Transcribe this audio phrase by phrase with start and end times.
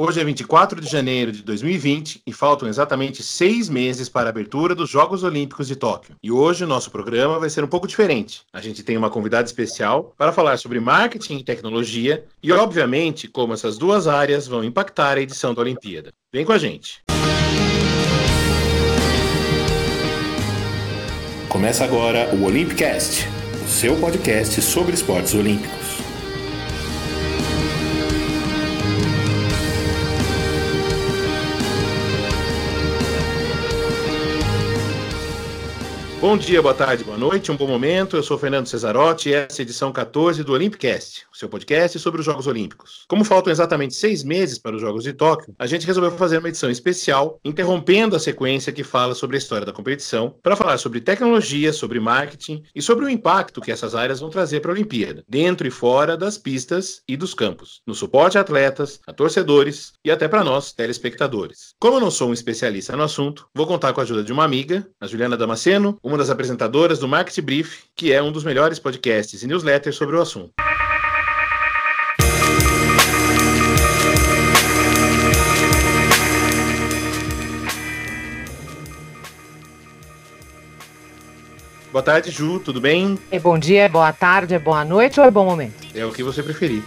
[0.00, 4.72] Hoje é 24 de janeiro de 2020 e faltam exatamente seis meses para a abertura
[4.72, 6.14] dos Jogos Olímpicos de Tóquio.
[6.22, 8.42] E hoje o nosso programa vai ser um pouco diferente.
[8.52, 13.54] A gente tem uma convidada especial para falar sobre marketing e tecnologia e, obviamente, como
[13.54, 16.12] essas duas áreas vão impactar a edição da Olimpíada.
[16.32, 17.02] Vem com a gente!
[21.48, 23.26] Começa agora o Olympicast,
[23.64, 25.87] o seu podcast sobre esportes olímpicos.
[36.20, 38.16] Bom dia, boa tarde, boa noite, um bom momento.
[38.16, 41.96] Eu sou Fernando Cesarotti e essa é a edição 14 do Olympicast, o seu podcast
[42.00, 43.04] sobre os Jogos Olímpicos.
[43.06, 46.48] Como faltam exatamente seis meses para os Jogos de Tóquio, a gente resolveu fazer uma
[46.48, 51.00] edição especial, interrompendo a sequência que fala sobre a história da competição, para falar sobre
[51.00, 55.22] tecnologia, sobre marketing e sobre o impacto que essas áreas vão trazer para a Olimpíada,
[55.28, 60.10] dentro e fora das pistas e dos campos, no suporte a atletas, a torcedores e
[60.10, 61.74] até para nós, telespectadores.
[61.78, 64.42] Como eu não sou um especialista no assunto, vou contar com a ajuda de uma
[64.42, 68.78] amiga, a Juliana Damasceno, uma das apresentadoras do Market Brief, que é um dos melhores
[68.78, 70.50] podcasts e newsletters sobre o assunto.
[81.92, 83.18] Boa tarde, Ju, tudo bem?
[83.30, 85.86] É bom dia, é boa tarde, é boa noite ou é bom momento?
[85.94, 86.82] É o que você preferir.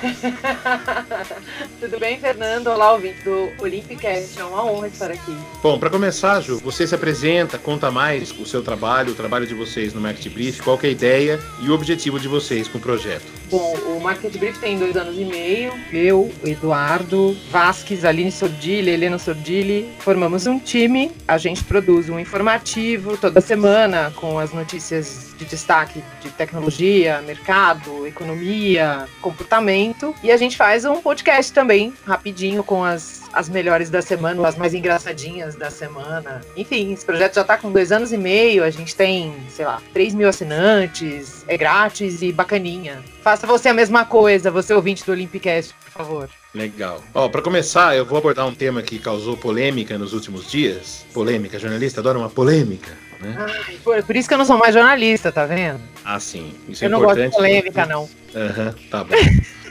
[1.80, 2.68] Tudo bem, Fernando?
[2.68, 4.38] Olá, ouvinte do Olympicast.
[4.38, 5.36] É uma honra estar aqui.
[5.62, 9.54] Bom, para começar, Ju, você se apresenta, conta mais o seu trabalho, o trabalho de
[9.54, 12.80] vocês no Market Brief, qual é a ideia e o objetivo de vocês com o
[12.80, 13.26] projeto.
[13.50, 15.72] Bom, o Market Brief tem dois anos e meio.
[15.92, 21.10] Eu, Eduardo Vasques, Aline Sordilli, Helena Sordilli, formamos um time.
[21.26, 28.06] A gente produz um informativo toda semana com as notícias de destaque de tecnologia, mercado,
[28.06, 29.89] economia, comportamento
[30.22, 34.56] e a gente faz um podcast também, rapidinho, com as, as melhores da semana, as
[34.56, 36.40] mais engraçadinhas da semana.
[36.56, 39.80] Enfim, esse projeto já tá com dois anos e meio, a gente tem, sei lá,
[39.92, 43.02] 3 mil assinantes, é grátis e bacaninha.
[43.22, 46.30] Faça você a mesma coisa, você ouvinte do Olympicast, por favor.
[46.54, 47.02] Legal.
[47.14, 51.06] Ó, para começar, eu vou abordar um tema que causou polêmica nos últimos dias.
[51.12, 52.90] Polêmica, jornalista adora uma polêmica.
[53.20, 53.36] Né?
[53.38, 55.80] Ai, por, por, isso que eu não sou mais jornalista, tá vendo?
[56.04, 56.54] Ah, sim.
[56.68, 58.08] Isso eu é não gosto de polêmica, não.
[58.34, 59.14] Aham, uhum, tá bom.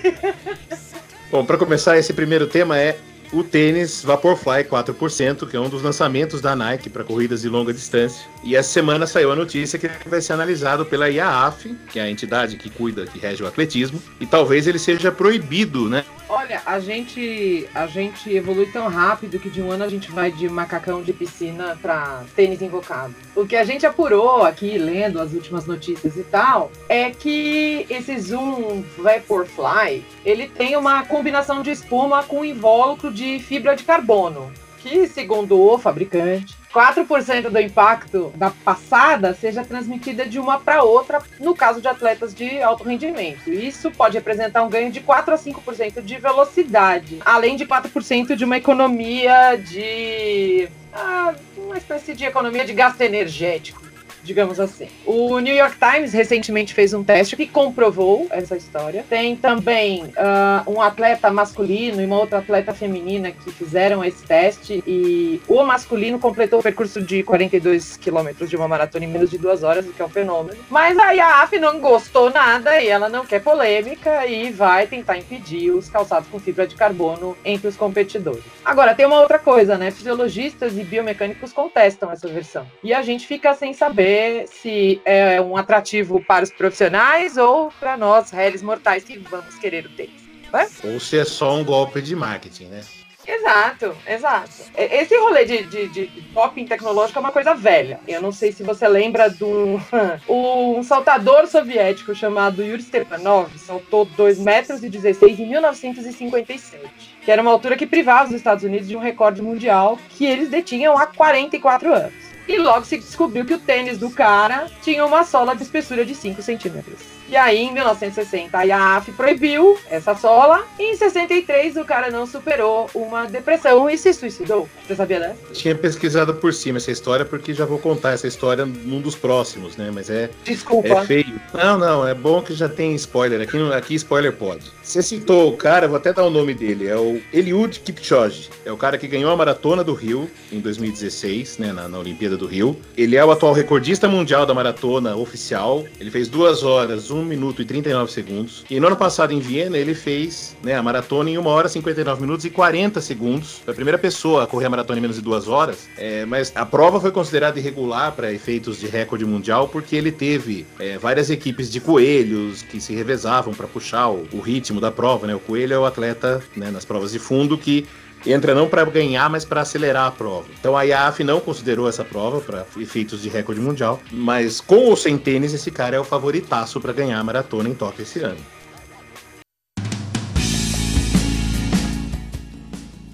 [1.31, 2.97] Bom, para começar, esse primeiro tema é
[3.31, 7.71] o tênis Vaporfly 4%, que é um dos lançamentos da Nike para corridas de longa
[7.71, 8.27] distância.
[8.43, 12.03] E essa semana saiu a notícia que ele vai ser analisado pela IAAF, que é
[12.03, 16.03] a entidade que cuida, que rege o atletismo, e talvez ele seja proibido, né?
[16.31, 20.31] Olha, a gente a gente evolui tão rápido que de um ano a gente vai
[20.31, 23.15] de macacão de piscina para tênis invocado.
[23.35, 28.15] O que a gente apurou aqui, lendo as últimas notícias e tal, é que esse
[28.19, 35.07] Zoom Vaporfly, ele tem uma combinação de espuma com invólucro de fibra de carbono, que
[35.07, 41.55] segundo o fabricante 4% do impacto da passada seja transmitida de uma para outra, no
[41.55, 43.51] caso de atletas de alto rendimento.
[43.51, 48.45] Isso pode representar um ganho de 4 a 5% de velocidade, além de 4% de
[48.45, 50.69] uma economia de.
[50.93, 53.88] Ah, uma espécie de economia de gasto energético
[54.23, 54.87] digamos assim.
[55.05, 59.03] O New York Times recentemente fez um teste que comprovou essa história.
[59.09, 64.83] Tem também uh, um atleta masculino e uma outra atleta feminina que fizeram esse teste
[64.85, 69.37] e o masculino completou o percurso de 42 quilômetros de uma maratona em menos de
[69.37, 70.57] duas horas, o que é um fenômeno.
[70.69, 75.17] Mas aí a AF não gostou nada e ela não quer polêmica e vai tentar
[75.17, 78.43] impedir os calçados com fibra de carbono entre os competidores.
[78.63, 79.91] Agora, tem uma outra coisa, né?
[79.91, 82.67] Fisiologistas e biomecânicos contestam essa versão.
[82.83, 84.08] E a gente fica sem saber
[84.47, 89.85] se é um atrativo para os profissionais ou para nós, réis mortais, que vamos querer
[89.85, 90.21] o tênis.
[90.51, 90.67] Né?
[90.83, 92.81] Ou se é só um golpe de marketing, né?
[93.27, 94.49] Exato, exato.
[94.75, 97.99] Esse rolê de, de, de doping tecnológico é uma coisa velha.
[98.07, 99.79] Eu não sei se você lembra de um,
[100.27, 106.89] um saltador soviético chamado Yuri Stepanov, saltou 2 metros e 16 em 1957,
[107.23, 110.49] que era uma altura que privava os Estados Unidos de um recorde mundial que eles
[110.49, 112.28] detinham há 44 anos.
[112.49, 116.15] E logo se descobriu que o tênis do cara tinha uma sola de espessura de
[116.15, 117.18] 5 centímetros.
[117.29, 120.65] E aí, em 1960, a IAAF proibiu essa sola.
[120.79, 124.67] E em 63, o cara não superou uma depressão e se suicidou.
[124.87, 125.53] Você sabia dessa?
[125.53, 129.77] Tinha pesquisado por cima essa história, porque já vou contar essa história num dos próximos,
[129.77, 129.91] né?
[129.93, 130.31] Mas é.
[130.43, 130.87] Desculpa.
[130.87, 131.39] É feio.
[131.53, 133.41] Não, não, é bom que já tem spoiler.
[133.41, 134.65] Aqui, aqui spoiler pode.
[134.81, 136.87] Você citou o cara, vou até dar o nome dele.
[136.87, 138.49] É o Eliud Kipchoge.
[138.65, 141.71] É o cara que ganhou a maratona do Rio em 2016, né?
[141.71, 142.75] Na, na Olimpíada do Rio.
[142.97, 145.85] Ele é o atual recordista mundial da maratona oficial.
[145.99, 148.65] Ele fez 2 horas, 1 1 minuto e 39 segundos.
[148.69, 152.21] E no ano passado em Viena ele fez né, a maratona em 1 hora 59
[152.21, 153.61] minutos e 40 segundos.
[153.63, 155.87] Foi a primeira pessoa a correr a maratona em menos de duas horas.
[155.97, 160.65] É, mas a prova foi considerada irregular para efeitos de recorde mundial porque ele teve
[160.79, 165.27] é, várias equipes de coelhos que se revezavam para puxar o, o, ritmo da prova.
[165.27, 165.35] Né?
[165.35, 167.85] O coelho é o atleta né, nas provas de fundo que
[168.25, 170.47] entra não para ganhar, mas para acelerar a prova.
[170.59, 174.95] Então a IAF não considerou essa prova para efeitos de recorde mundial, mas com ou
[174.95, 178.39] sem tênis, esse cara é o favoritaço para ganhar a maratona em Tóquio esse ano.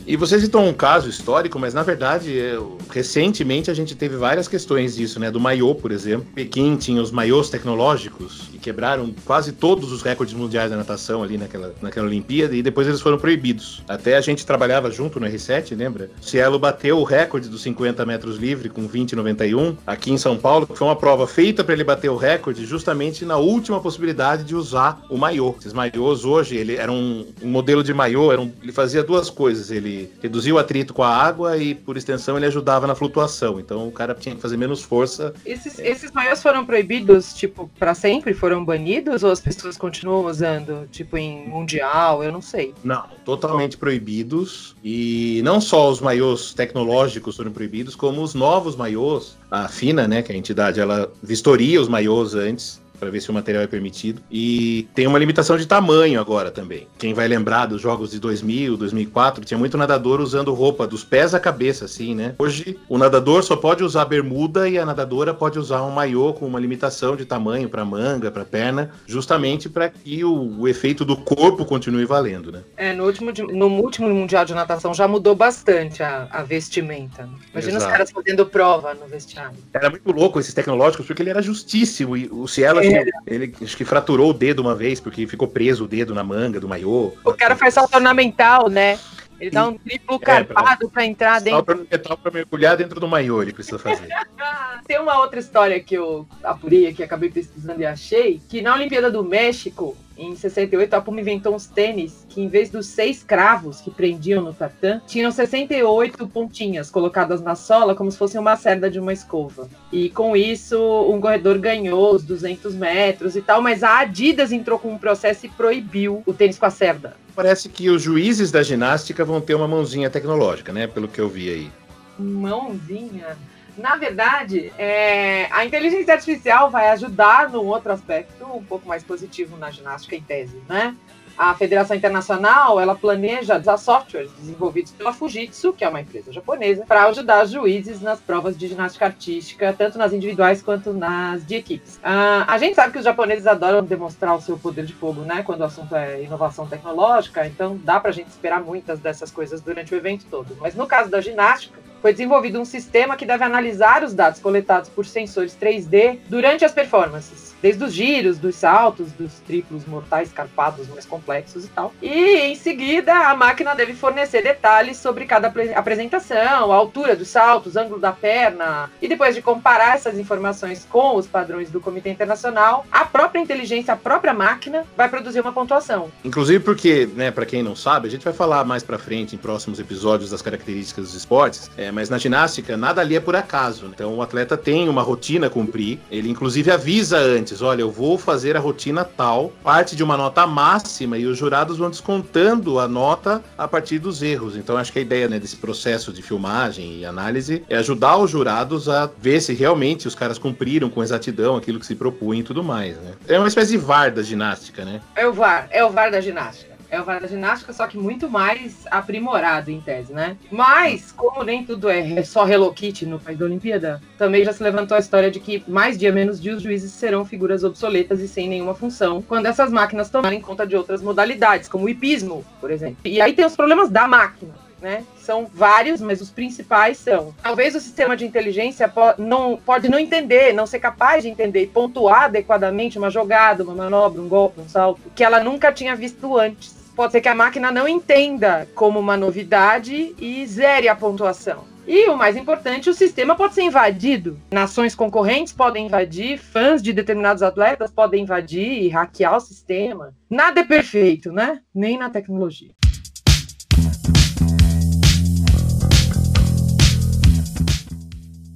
[0.07, 4.47] E você citou um caso histórico, mas na verdade, eu, recentemente a gente teve várias
[4.47, 5.31] questões disso, né?
[5.31, 6.27] Do maiô, por exemplo.
[6.33, 11.37] Pequim tinha os maiôs tecnológicos e quebraram quase todos os recordes mundiais da natação ali
[11.37, 13.83] naquela, naquela Olimpíada e depois eles foram proibidos.
[13.87, 16.09] Até a gente trabalhava junto no R7, lembra?
[16.21, 20.77] Cielo bateu o recorde dos 50 metros livre com 20,91 aqui em São Paulo, que
[20.77, 25.01] foi uma prova feita para ele bater o recorde justamente na última possibilidade de usar
[25.09, 25.55] o maiô.
[25.59, 29.71] Esses maiôs hoje, ele era um, um modelo de maiô, um, ele fazia duas coisas.
[29.71, 33.59] Ele reduzia o atrito com a água e, por extensão, ele ajudava na flutuação.
[33.59, 35.33] Então o cara tinha que fazer menos força.
[35.45, 38.33] Esses, esses maiôs foram proibidos, tipo, para sempre?
[38.33, 39.23] Foram banidos?
[39.23, 42.23] Ou as pessoas continuam usando, tipo, em mundial?
[42.23, 42.73] Eu não sei.
[42.83, 44.75] Não, totalmente proibidos.
[44.83, 49.37] E não só os maiôs tecnológicos foram proibidos, como os novos maiôs.
[49.49, 53.29] A FINA, né, que é a entidade, ela vistoria os maiôs antes para ver se
[53.29, 54.21] o material é permitido.
[54.31, 56.87] E tem uma limitação de tamanho agora também.
[56.97, 61.33] Quem vai lembrar dos jogos de 2000, 2004, tinha muito nadador usando roupa dos pés
[61.33, 62.35] à cabeça, assim, né?
[62.37, 66.45] Hoje, o nadador só pode usar bermuda e a nadadora pode usar um maiô com
[66.45, 71.17] uma limitação de tamanho para manga, para perna, justamente para que o, o, efeito do
[71.17, 72.61] corpo continue valendo, né?
[72.77, 77.29] É, no último, no último Mundial de Natação já mudou bastante a, a vestimenta.
[77.51, 77.85] Imagina Exato.
[77.85, 79.57] os caras fazendo prova no vestiário.
[79.73, 82.15] Era muito louco esses tecnológicos, porque ele era justíssimo.
[82.15, 82.79] E o Cielo
[83.25, 86.59] Ele acho que fraturou o dedo uma vez, porque ficou preso o dedo na manga
[86.59, 87.13] do maiô.
[87.23, 88.99] O cara faz salto ornamental, né?
[89.39, 91.57] Ele dá um triplo carpado é, pra, entrar dentro.
[91.57, 94.07] Salto ornamental pra mergulhar dentro do maiô, ele precisa fazer.
[94.87, 99.11] Tem uma outra história que eu apurei aqui, acabei pesquisando e achei, que na Olimpíada
[99.11, 103.81] do México, em 68, a Puma inventou uns tênis que, em vez dos seis cravos
[103.81, 108.89] que prendiam no tartan, tinham 68 pontinhas colocadas na sola, como se fosse uma cerda
[108.89, 109.67] de uma escova.
[109.91, 110.77] E com isso,
[111.09, 115.45] um corredor ganhou os 200 metros e tal, mas a Adidas entrou com um processo
[115.45, 117.15] e proibiu o tênis com a cerda.
[117.35, 120.87] Parece que os juízes da ginástica vão ter uma mãozinha tecnológica, né?
[120.87, 121.71] Pelo que eu vi aí.
[122.17, 123.35] Mãozinha?
[123.77, 129.57] Na verdade, é, a inteligência artificial vai ajudar num outro aspecto um pouco mais positivo
[129.57, 130.95] na ginástica em tese, né?
[131.37, 136.85] A Federação Internacional, ela planeja usar softwares desenvolvidos pela Fujitsu, que é uma empresa japonesa,
[136.85, 141.97] para ajudar juízes nas provas de ginástica artística, tanto nas individuais quanto nas de equipes.
[141.97, 145.43] Uh, a gente sabe que os japoneses adoram demonstrar o seu poder de fogo, né,
[145.43, 149.59] quando o assunto é inovação tecnológica, então dá para a gente esperar muitas dessas coisas
[149.59, 150.55] durante o evento todo.
[150.61, 154.87] Mas no caso da ginástica, foi desenvolvido um sistema que deve analisar os dados coletados
[154.87, 160.87] por sensores 3D durante as performances, desde os giros, dos saltos, dos triplos mortais carpados
[160.87, 161.91] mais complexos e tal.
[162.03, 167.75] E em seguida, a máquina deve fornecer detalhes sobre cada apresentação, a altura dos saltos,
[167.75, 172.85] ângulo da perna, e depois de comparar essas informações com os padrões do Comitê Internacional,
[172.91, 176.11] a própria inteligência, a própria máquina vai produzir uma pontuação.
[176.23, 179.39] Inclusive porque, né, para quem não sabe, a gente vai falar mais para frente em
[179.39, 181.71] próximos episódios das características dos esportes.
[181.75, 183.85] É, mas na ginástica nada ali é por acaso.
[183.85, 183.91] Né?
[183.95, 188.17] Então o atleta tem uma rotina a cumprir, ele inclusive avisa antes: olha, eu vou
[188.17, 192.87] fazer a rotina tal, parte de uma nota máxima e os jurados vão descontando a
[192.87, 194.57] nota a partir dos erros.
[194.57, 198.29] Então acho que a ideia né, desse processo de filmagem e análise é ajudar os
[198.29, 202.43] jurados a ver se realmente os caras cumpriram com exatidão aquilo que se propunha e
[202.43, 202.97] tudo mais.
[202.97, 203.13] Né?
[203.27, 204.99] É uma espécie de VAR da ginástica, né?
[205.15, 207.97] É o VAR, é o VAR da ginástica é o VAR da ginástica, só que
[207.97, 210.37] muito mais aprimorado em tese, né?
[210.49, 214.63] Mas, como nem tudo é só Hello Kitty no país da Olimpíada, também já se
[214.63, 218.27] levantou a história de que mais dia menos dia os juízes serão figuras obsoletas e
[218.27, 222.71] sem nenhuma função, quando essas máquinas tomarem conta de outras modalidades, como o hipismo, por
[222.71, 222.97] exemplo.
[223.03, 224.65] E aí tem os problemas da máquina.
[224.81, 225.03] Né?
[225.17, 229.97] São vários, mas os principais são: talvez o sistema de inteligência po não, pode não
[229.97, 234.61] entender, não ser capaz de entender e pontuar adequadamente uma jogada, uma manobra, um golpe,
[234.61, 238.67] um salto, que ela nunca tinha visto antes pode ser que a máquina não entenda
[238.73, 241.75] como uma novidade e zere a pontuação.
[241.87, 244.39] E o mais importante, o sistema pode ser invadido.
[244.51, 250.11] Nações concorrentes podem invadir, fãs de determinados atletas podem invadir e hackear o sistema.
[250.27, 251.59] Nada é perfeito, né?
[251.73, 252.71] Nem na tecnologia.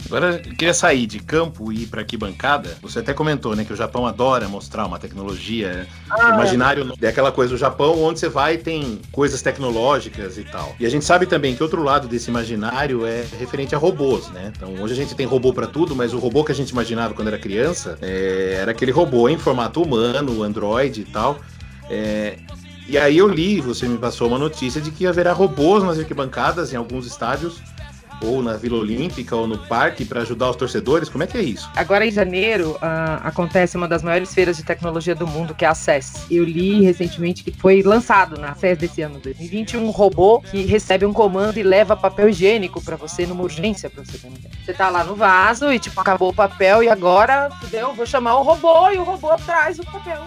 [0.09, 2.75] Agora, eu queria sair de campo e ir para bancada.
[2.81, 5.87] Você até comentou, né, que o Japão adora mostrar uma tecnologia.
[6.09, 7.05] Ah, imaginário é.
[7.05, 10.75] é aquela coisa do Japão onde você vai tem coisas tecnológicas e tal.
[10.79, 14.51] E a gente sabe também que outro lado desse imaginário é referente a robôs, né?
[14.55, 17.13] Então, hoje a gente tem robô para tudo, mas o robô que a gente imaginava
[17.13, 21.39] quando era criança é, era aquele robô em formato humano, Android e tal.
[21.87, 22.35] É,
[22.87, 26.73] e aí eu li, você me passou uma notícia de que haverá robôs nas arquibancadas
[26.73, 27.61] em alguns estádios
[28.21, 31.09] ou na Vila Olímpica ou no parque para ajudar os torcedores?
[31.09, 31.69] Como é que é isso?
[31.75, 35.67] Agora em janeiro uh, acontece uma das maiores feiras de tecnologia do mundo, que é
[35.67, 36.25] a CES.
[36.29, 41.05] Eu li recentemente que foi lançado na CES desse ano 2020 um robô que recebe
[41.05, 44.29] um comando e leva papel higiênico para você numa urgência, para você ter.
[44.65, 47.93] Você tá lá no vaso e tipo acabou o papel e agora, entendeu?
[47.93, 50.23] Vou chamar o robô e o robô traz o papel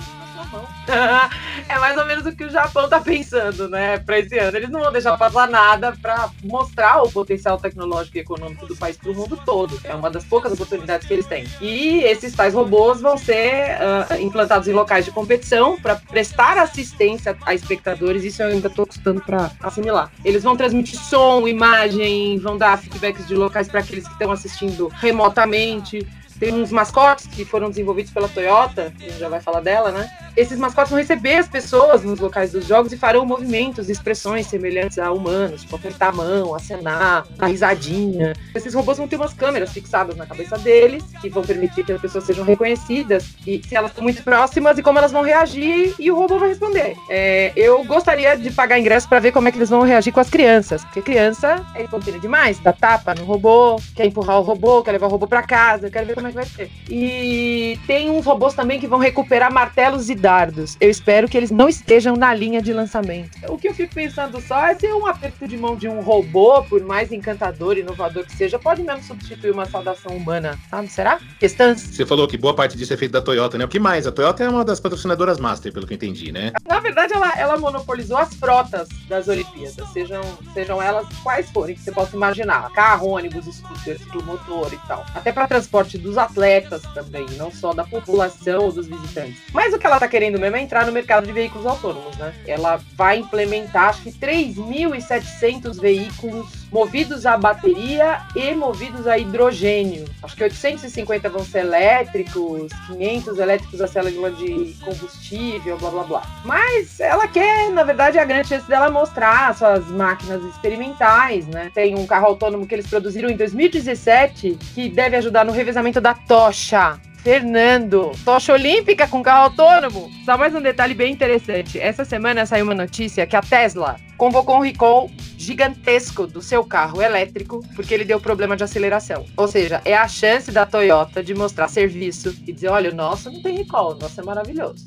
[0.52, 0.68] Japão.
[1.68, 4.56] é mais ou menos o que o Japão tá pensando, né, para esse ano.
[4.56, 8.97] Eles não vão deixar passar nada para mostrar o potencial tecnológico e econômico do país
[8.97, 9.80] para o mundo todo.
[9.85, 11.44] É uma das poucas oportunidades que eles têm.
[11.61, 17.37] E esses tais robôs vão ser uh, implantados em locais de competição para prestar assistência
[17.44, 18.25] a espectadores.
[18.25, 20.11] Isso eu ainda estou custando para assimilar.
[20.25, 24.88] Eles vão transmitir som, imagem, vão dar feedbacks de locais para aqueles que estão assistindo
[24.88, 26.06] remotamente.
[26.42, 30.11] Tem uns mascotes que foram desenvolvidos pela Toyota, a gente já vai falar dela, né?
[30.37, 34.49] Esses mascotes vão receber as pessoas nos locais dos jogos e farão movimentos e expressões
[34.49, 38.32] semelhantes a humanos, tipo apertar a mão, acenar, a risadinha.
[38.52, 42.00] Esses robôs vão ter umas câmeras fixadas na cabeça deles, que vão permitir que as
[42.00, 46.11] pessoas sejam reconhecidas e se elas estão muito próximas e como elas vão reagir e
[46.11, 46.96] o robô vai responder.
[47.08, 50.18] É, eu gostaria de pagar ingresso para ver como é que eles vão reagir com
[50.18, 54.82] as crianças, porque criança é espontânea demais, dá tapa no robô, quer empurrar o robô,
[54.82, 56.70] quer levar o robô para casa, quero ver como é que vai ser.
[56.88, 60.76] E tem uns robôs também que vão recuperar martelos e dardos.
[60.80, 63.30] Eu espero que eles não estejam na linha de lançamento.
[63.48, 66.62] O que eu fico pensando só é se um aperto de mão de um robô,
[66.64, 70.88] por mais encantador e inovador que seja, pode mesmo substituir uma saudação humana, sabe?
[70.88, 71.20] Será?
[71.38, 71.80] Questões?
[71.80, 73.64] Você falou que boa parte disso é feito da Toyota, né?
[73.64, 74.06] O que mais?
[74.06, 76.52] A Toyota é uma das patrocinadoras master, pelo que eu entendi, né?
[76.66, 80.22] Na verdade, ela, ela monopolizou as frotas das Olimpíadas, sejam,
[80.54, 82.70] sejam elas quais forem que você possa imaginar.
[82.72, 85.04] Carro, ônibus, scooter, motor e tal.
[85.14, 89.40] Até para transporte dos atletas também, não só da população ou dos visitantes.
[89.52, 92.34] Mas o que ela tá querendo mesmo é entrar no mercado de veículos autônomos, né?
[92.46, 100.06] Ela vai implementar, acho que 3.700 veículos movidos a bateria e movidos a hidrogênio.
[100.22, 106.22] Acho que 850 vão ser elétricos, 500 elétricos a célula de combustível, blá blá blá.
[106.44, 111.70] Mas ela quer, na verdade, a grande chance dela mostrar suas máquinas experimentais, né?
[111.74, 116.14] Tem um carro autônomo que eles produziram em 2017 que deve ajudar no revezamento da
[116.14, 116.98] tocha.
[117.22, 120.10] Fernando, tocha olímpica com carro autônomo.
[120.24, 121.78] Só mais um detalhe bem interessante.
[121.78, 127.02] Essa semana saiu uma notícia que a Tesla convocou um recall gigantesco do seu carro
[127.02, 129.26] elétrico porque ele deu problema de aceleração.
[129.36, 133.28] Ou seja, é a chance da Toyota de mostrar serviço e dizer: olha, o nosso
[133.28, 134.86] não tem recall, o nosso é maravilhoso.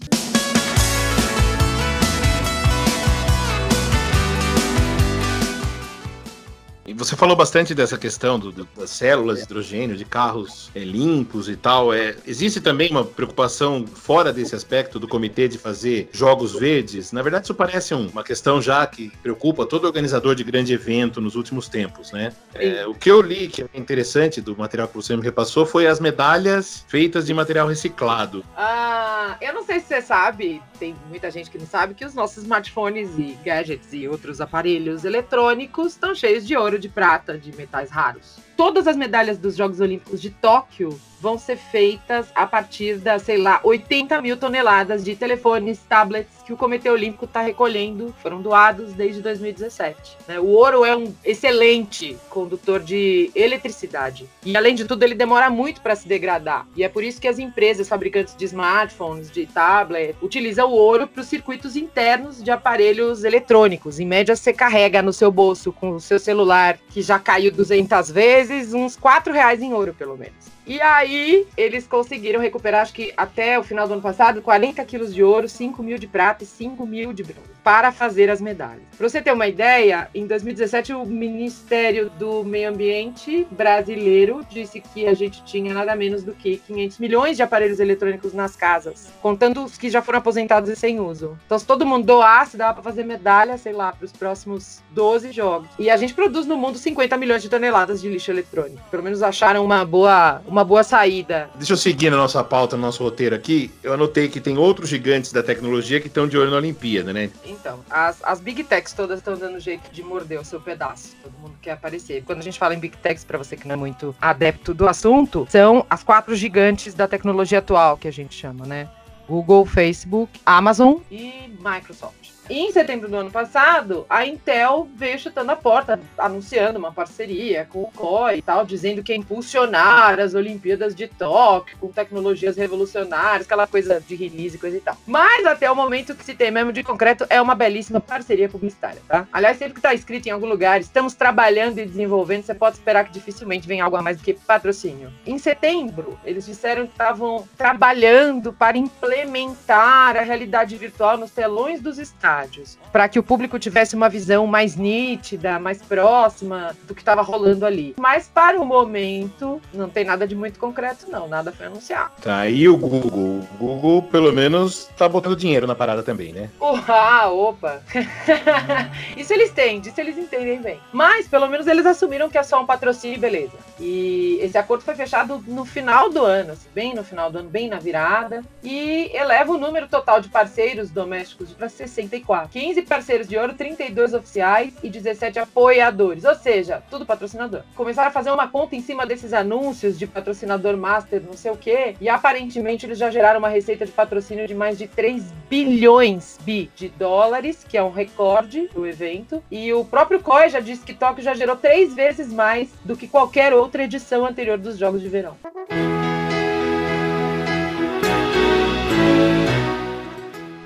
[6.95, 11.49] Você falou bastante dessa questão do, do, das células de hidrogênio, de carros é, limpos
[11.49, 11.93] e tal.
[11.93, 17.11] É, existe também uma preocupação fora desse aspecto do comitê de fazer jogos verdes?
[17.11, 21.19] Na verdade, isso parece um, uma questão já que preocupa todo organizador de grande evento
[21.19, 22.31] nos últimos tempos, né?
[22.53, 25.87] É, o que eu li, que é interessante do material que você me repassou, foi
[25.87, 28.43] as medalhas feitas de material reciclado.
[28.55, 32.13] Ah, eu não sei se você sabe, tem muita gente que não sabe, que os
[32.13, 37.37] nossos smartphones e gadgets e outros aparelhos eletrônicos estão cheios de ouro ouro, de prata,
[37.37, 38.37] de metais raros.
[38.55, 43.37] Todas as medalhas dos Jogos Olímpicos de Tóquio vão ser feitas a partir das, sei
[43.37, 48.93] lá, 80 mil toneladas de telefones, tablets que o Comitê Olímpico está recolhendo, foram doados
[48.93, 50.17] desde 2017.
[50.27, 50.39] Né?
[50.39, 54.29] O ouro é um excelente condutor de eletricidade.
[54.43, 56.67] E, além de tudo, ele demora muito para se degradar.
[56.75, 61.07] E é por isso que as empresas fabricantes de smartphones, de tablet, utilizam o ouro
[61.07, 63.99] para os circuitos internos de aparelhos eletrônicos.
[63.99, 68.11] Em média, você carrega no seu bolso com o seu celular, que já caiu 200
[68.11, 70.33] vezes, uns 4 reais em ouro, pelo menos.
[70.65, 75.13] E aí, eles conseguiram recuperar, acho que até o final do ano passado, 40 quilos
[75.13, 78.83] de ouro, 5 mil de prata e 5 mil de bronze, para fazer as medalhas.
[78.95, 85.07] Para você ter uma ideia, em 2017, o Ministério do Meio Ambiente brasileiro disse que
[85.07, 89.65] a gente tinha nada menos do que 500 milhões de aparelhos eletrônicos nas casas, contando
[89.65, 91.35] os que já foram aposentados e sem uso.
[91.47, 95.31] Então, se todo mundo doasse, dava para fazer medalha, sei lá, para os próximos 12
[95.31, 95.67] jogos.
[95.79, 98.79] E a gente produz no mundo 50 milhões de toneladas de lixo eletrônico.
[98.91, 101.49] Pelo menos acharam uma boa uma boa saída.
[101.55, 103.71] Deixa eu seguir na nossa pauta, no nosso roteiro aqui.
[103.81, 107.31] Eu anotei que tem outros gigantes da tecnologia que estão de olho na Olimpíada, né?
[107.59, 111.15] Então, as, as Big Techs todas estão dando jeito de morder o seu pedaço.
[111.23, 112.23] Todo mundo quer aparecer.
[112.23, 114.87] Quando a gente fala em Big Techs, para você que não é muito adepto do
[114.87, 118.89] assunto, são as quatro gigantes da tecnologia atual, que a gente chama, né?
[119.27, 122.34] Google, Facebook, Amazon e Microsoft.
[122.47, 127.81] Em setembro do ano passado, a Intel veio chutando a porta, anunciando uma parceria com
[127.81, 133.47] o COI e tal, dizendo que ia impulsionar as Olimpíadas de Tóquio com tecnologias revolucionárias,
[133.47, 134.95] aquela coisa de release e coisa e tal.
[135.07, 139.01] Mas até o momento que se tem mesmo de concreto é uma belíssima parceria publicitária,
[139.07, 139.27] tá?
[139.33, 143.05] Aliás, sempre que tá escrito em algum lugar, estamos trabalhando e desenvolvendo, você pode esperar
[143.05, 145.11] que dificilmente venha algo a mais do que patrocínio.
[145.25, 151.97] Em setembro, eles disseram que estavam trabalhando para implementar a realidade virtual nos telões dos
[151.97, 157.01] estados estádios, para que o público tivesse uma visão mais nítida, mais próxima do que
[157.01, 157.95] estava rolando ali.
[157.97, 162.11] Mas para o momento, não tem nada de muito concreto, não, nada foi anunciado.
[162.21, 163.11] Tá aí o Google.
[163.11, 166.49] O Google, pelo menos, tá botando dinheiro na parada também, né?
[166.59, 167.81] Uhá, opa!
[169.15, 170.79] isso eles têm, isso eles entendem bem.
[170.91, 173.53] Mas, pelo menos, eles assumiram que é só um patrocínio, beleza.
[173.79, 177.49] E esse acordo foi fechado no final do ano, assim, bem no final do ano,
[177.49, 182.49] bem na virada, e eleva o número total de parceiros domésticos para 64 34.
[182.49, 186.25] 15 parceiros de ouro, 32 oficiais e 17 apoiadores.
[186.25, 187.61] Ou seja, tudo patrocinador.
[187.75, 191.57] Começaram a fazer uma conta em cima desses anúncios de patrocinador master, não sei o
[191.57, 191.95] quê.
[192.01, 196.69] E aparentemente eles já geraram uma receita de patrocínio de mais de 3 bilhões bi
[196.75, 199.43] de dólares, que é um recorde do evento.
[199.51, 203.07] E o próprio COI já disse que Tóquio já gerou três vezes mais do que
[203.07, 205.37] qualquer outra edição anterior dos Jogos de Verão.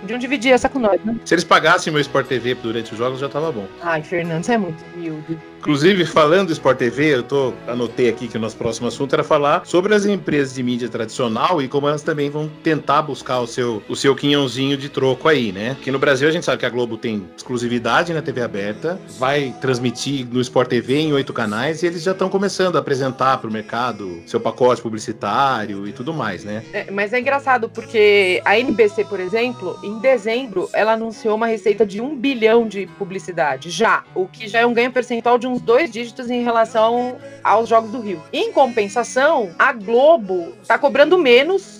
[0.10, 1.16] Podiam dividir essa com nós, né?
[1.24, 3.68] Se eles pagassem meu Sport TV durante os jogos, já tava bom.
[3.80, 5.38] Ai, Fernando, você é muito humilde.
[5.60, 9.26] Inclusive, falando do Sport TV, eu tô, anotei aqui que o nosso próximo assunto era
[9.26, 13.46] falar sobre as empresas de mídia tradicional e como elas também vão tentar buscar o
[13.46, 15.72] seu, o seu quinhãozinho de troco aí, né?
[15.72, 19.54] Aqui no Brasil a gente sabe que a Globo tem exclusividade na TV aberta, vai
[19.60, 23.50] transmitir no Sport TV em oito canais e eles já estão começando a apresentar para
[23.50, 26.64] o mercado seu pacote publicitário e tudo mais, né?
[26.72, 31.86] É, mas é engraçado porque a NBC, por exemplo, em dezembro ela anunciou uma receita
[31.86, 35.62] de um bilhão de publicidade já, o que já é um ganho percentual de uns
[35.62, 38.22] dois dígitos em relação aos Jogos do Rio.
[38.34, 41.79] Em compensação, a Globo tá cobrando menos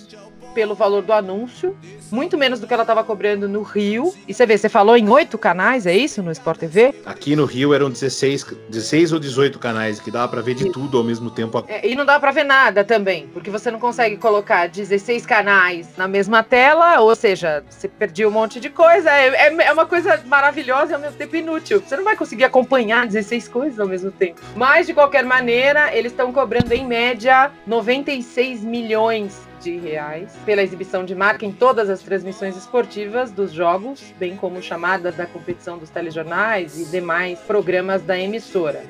[0.54, 1.76] pelo valor do anúncio
[2.10, 4.12] muito menos do que ela estava cobrando no Rio.
[4.26, 6.94] E você vê, você falou em oito canais, é isso, no Sport TV?
[7.06, 10.98] Aqui no Rio eram 16, 16 ou 18 canais, que dava para ver de tudo
[10.98, 11.64] ao mesmo tempo.
[11.68, 15.88] É, e não dá para ver nada também, porque você não consegue colocar 16 canais
[15.96, 19.10] na mesma tela, ou seja, você perdia um monte de coisa.
[19.10, 21.80] É, é, é uma coisa maravilhosa e ao mesmo tempo inútil.
[21.80, 24.40] Você não vai conseguir acompanhar 16 coisas ao mesmo tempo.
[24.56, 31.04] Mas, de qualquer maneira, eles estão cobrando em média 96 milhões de reais pela exibição
[31.04, 35.90] de marca em todas as transmissões esportivas dos jogos, bem como chamadas da competição dos
[35.90, 38.84] telejornais e demais programas da emissora.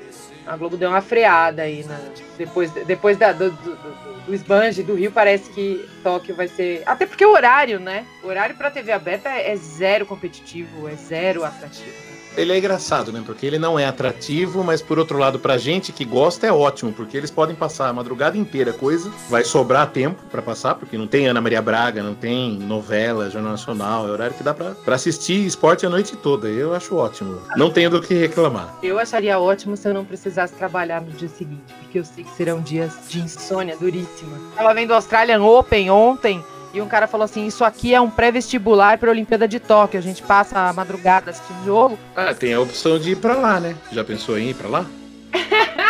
[0.46, 1.98] A Globo deu uma freada aí na,
[2.38, 6.82] depois, depois da, do, do, do, do esbanje do Rio, parece que Tóquio vai ser.
[6.86, 8.06] Até porque o horário, né?
[8.22, 13.22] O horário para TV aberta é zero competitivo, é zero atrativo ele é engraçado, né?
[13.24, 16.92] Porque ele não é atrativo, mas por outro lado, pra gente que gosta é ótimo,
[16.92, 21.06] porque eles podem passar a madrugada inteira coisa, vai sobrar tempo para passar, porque não
[21.06, 25.44] tem Ana Maria Braga, não tem novela, Jornal Nacional, é horário que dá para assistir
[25.46, 26.48] esporte a noite toda.
[26.48, 27.40] Eu acho ótimo.
[27.56, 28.76] Não tenho do que reclamar.
[28.82, 32.30] Eu acharia ótimo se eu não precisasse trabalhar no dia seguinte, porque eu sei que
[32.30, 34.38] serão dias de insônia duríssima.
[34.56, 36.44] Tava vendo o Australian Open ontem.
[36.72, 39.98] E um cara falou assim: Isso aqui é um pré-vestibular para a Olimpíada de Tóquio.
[39.98, 41.98] A gente passa a madrugada assistindo jogo.
[42.14, 43.74] Ah, tem a opção de ir para lá, né?
[43.90, 44.86] Já pensou em ir para lá?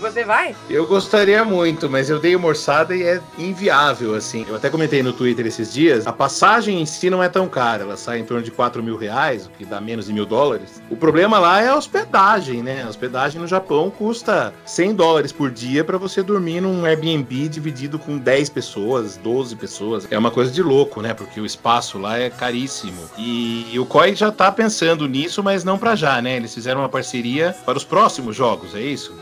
[0.00, 0.56] Você vai?
[0.68, 4.46] Eu gostaria muito, mas eu dei uma orçada e é inviável, assim.
[4.48, 6.06] Eu até comentei no Twitter esses dias.
[6.06, 7.82] A passagem em si não é tão cara.
[7.82, 10.82] Ela sai em torno de 4 mil reais, o que dá menos de mil dólares.
[10.88, 12.82] O problema lá é a hospedagem, né?
[12.82, 17.98] A hospedagem no Japão custa 100 dólares por dia para você dormir num Airbnb dividido
[17.98, 20.08] com 10 pessoas, 12 pessoas.
[20.10, 21.12] É uma coisa de louco, né?
[21.12, 23.02] Porque o espaço lá é caríssimo.
[23.18, 26.36] E o COI já tá pensando nisso, mas não para já, né?
[26.36, 29.14] Eles fizeram uma parceria para os próximos jogos, é isso?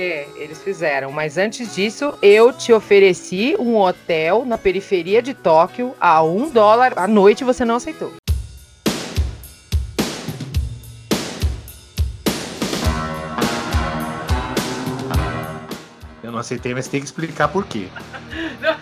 [0.00, 1.10] É, eles fizeram.
[1.10, 6.92] Mas antes disso, eu te ofereci um hotel na periferia de Tóquio a um dólar
[6.94, 8.12] à noite você não aceitou.
[16.22, 17.88] Eu não aceitei, mas tem que explicar por quê.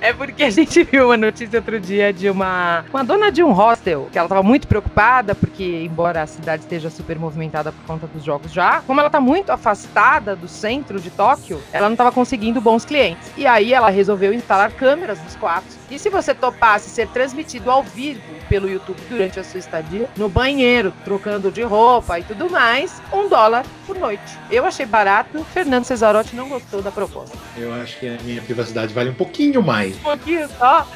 [0.00, 3.52] É porque a gente viu uma notícia outro dia de uma, uma dona de um
[3.52, 8.06] hostel, que ela estava muito preocupada, porque, embora a cidade esteja super movimentada por conta
[8.06, 12.12] dos jogos já, como ela está muito afastada do centro de Tóquio, ela não estava
[12.12, 13.30] conseguindo bons clientes.
[13.36, 15.76] E aí ela resolveu instalar câmeras nos quartos.
[15.90, 20.28] E se você topasse ser transmitido ao vivo pelo YouTube durante a sua estadia, no
[20.28, 24.22] banheiro, trocando de roupa e tudo mais, um dólar por noite.
[24.50, 27.36] Eu achei barato, Fernando Cesarotti não gostou da proposta.
[27.56, 29.75] Eu acho que a minha privacidade vale um pouquinho mais.
[29.84, 30.86] Um pouquinho só.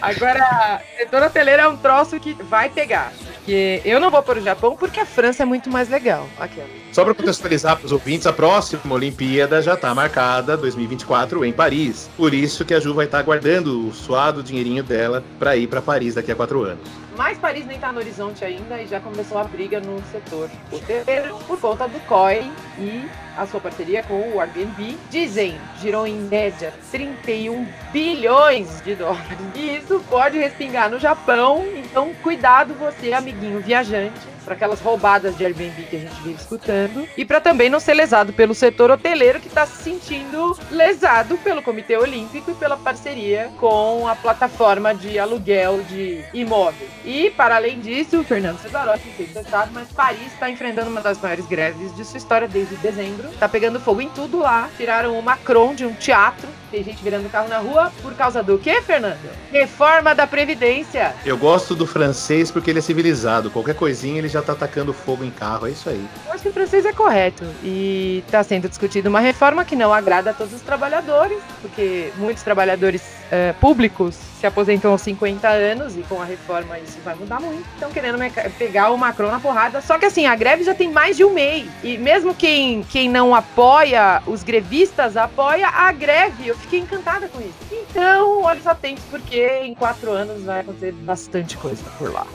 [0.00, 3.12] Agora, setor hoteleiro é um troço que vai pegar.
[3.44, 6.26] Porque eu não vou para o Japão porque a França é muito mais legal.
[6.38, 11.52] Aqui, Só para contextualizar para os ouvintes, a próxima Olimpíada já está marcada 2024 em
[11.52, 12.08] Paris.
[12.16, 15.66] Por isso que a Ju vai estar tá guardando o suado dinheirinho dela para ir
[15.66, 16.88] para Paris daqui a quatro anos.
[17.16, 21.38] Mas Paris nem está no horizonte ainda e já começou a briga no setor hoteleiro
[21.46, 24.98] por conta do COI e a sua parceria com o Airbnb.
[25.10, 29.38] Dizem, girou em média 31 bilhões de dólares.
[29.54, 35.44] E isso pode respingar no Japão, então cuidado você, amiguinho viajante para aquelas roubadas de
[35.44, 39.40] Airbnb que a gente vive escutando, e para também não ser lesado pelo setor hoteleiro
[39.40, 45.18] que está se sentindo lesado pelo Comitê Olímpico e pela parceria com a plataforma de
[45.18, 46.90] aluguel de imóveis.
[47.04, 51.00] E, para além disso, o Fernando Cesarotti, não sei se mas Paris está enfrentando uma
[51.00, 53.28] das maiores greves de sua história desde dezembro.
[53.28, 54.68] Está pegando fogo em tudo lá.
[54.76, 58.58] Tiraram o Macron de um teatro tem gente virando carro na rua por causa do
[58.58, 59.30] quê, Fernando?
[59.52, 61.14] Reforma da Previdência.
[61.24, 63.48] Eu gosto do francês porque ele é civilizado.
[63.48, 66.04] Qualquer coisinha ele já tá atacando fogo em carro, é isso aí.
[66.26, 67.44] Eu acho que o francês é correto.
[67.62, 72.42] E tá sendo discutida uma reforma que não agrada a todos os trabalhadores, porque muitos
[72.42, 77.40] trabalhadores uh, públicos se aposentam aos 50 anos e com a reforma isso vai mudar
[77.40, 77.66] muito.
[77.72, 78.18] Estão querendo
[78.58, 79.80] pegar o Macron na porrada.
[79.80, 81.66] Só que assim, a greve já tem mais de um mês.
[81.82, 86.48] E mesmo quem, quem não apoia, os grevistas apoia a greve.
[86.48, 87.54] Eu fiquei encantada com isso.
[87.72, 92.26] Então, olha só atentos, porque em quatro anos vai acontecer bastante coisa por lá.